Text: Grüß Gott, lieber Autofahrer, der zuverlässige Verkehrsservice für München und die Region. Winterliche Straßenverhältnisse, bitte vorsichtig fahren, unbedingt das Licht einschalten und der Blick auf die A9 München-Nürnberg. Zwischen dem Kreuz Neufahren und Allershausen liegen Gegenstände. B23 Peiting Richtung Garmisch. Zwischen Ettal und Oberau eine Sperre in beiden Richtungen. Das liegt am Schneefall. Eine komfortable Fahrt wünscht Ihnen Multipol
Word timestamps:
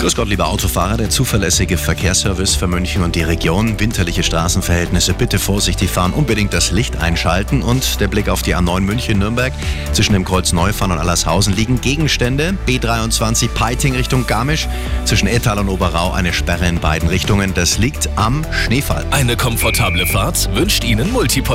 Grüß 0.00 0.14
Gott, 0.14 0.28
lieber 0.28 0.48
Autofahrer, 0.48 0.98
der 0.98 1.08
zuverlässige 1.08 1.78
Verkehrsservice 1.78 2.54
für 2.54 2.66
München 2.66 3.02
und 3.02 3.14
die 3.14 3.22
Region. 3.22 3.80
Winterliche 3.80 4.22
Straßenverhältnisse, 4.22 5.14
bitte 5.14 5.38
vorsichtig 5.38 5.90
fahren, 5.90 6.12
unbedingt 6.12 6.52
das 6.52 6.70
Licht 6.70 6.98
einschalten 6.98 7.62
und 7.62 7.98
der 7.98 8.06
Blick 8.06 8.28
auf 8.28 8.42
die 8.42 8.54
A9 8.54 8.80
München-Nürnberg. 8.80 9.54
Zwischen 9.92 10.12
dem 10.12 10.24
Kreuz 10.24 10.52
Neufahren 10.52 10.92
und 10.92 10.98
Allershausen 10.98 11.54
liegen 11.54 11.80
Gegenstände. 11.80 12.56
B23 12.66 13.48
Peiting 13.48 13.94
Richtung 13.96 14.26
Garmisch. 14.26 14.68
Zwischen 15.06 15.28
Ettal 15.28 15.58
und 15.58 15.70
Oberau 15.70 16.12
eine 16.12 16.34
Sperre 16.34 16.68
in 16.68 16.78
beiden 16.78 17.08
Richtungen. 17.08 17.54
Das 17.54 17.78
liegt 17.78 18.10
am 18.16 18.44
Schneefall. 18.52 19.06
Eine 19.12 19.36
komfortable 19.36 20.06
Fahrt 20.06 20.54
wünscht 20.54 20.84
Ihnen 20.84 21.10
Multipol 21.10 21.46